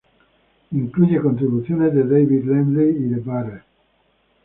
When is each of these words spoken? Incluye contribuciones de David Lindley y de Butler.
Incluye 0.71 1.21
contribuciones 1.21 1.93
de 1.93 2.03
David 2.03 2.45
Lindley 2.45 2.89
y 2.89 3.03
de 3.09 3.17
Butler. 3.17 3.61